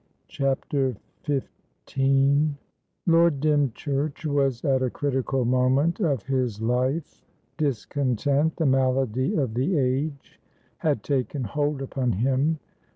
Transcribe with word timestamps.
CHAPTER 0.29 0.95
XV 1.27 1.43
Lord 3.05 3.39
Dymchurch 3.39 4.25
was 4.25 4.65
at 4.65 4.81
a 4.81 4.89
critical 4.89 5.45
moment 5.45 5.99
of 5.99 6.23
his 6.23 6.59
life. 6.59 7.21
Discontent, 7.57 8.55
the 8.55 8.65
malady 8.65 9.35
of 9.35 9.53
the 9.53 9.77
age, 9.77 10.41
had 10.79 11.03
taken 11.03 11.43
hold 11.43 11.83
upon 11.83 12.13
him. 12.13 12.57